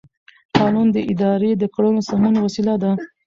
قانون 0.57 0.87
د 0.95 0.97
ادارې 1.11 1.51
د 1.57 1.63
کړنو 1.73 1.99
د 2.03 2.05
سمون 2.09 2.35
وسیله 2.45 2.75
ده. 2.83 2.91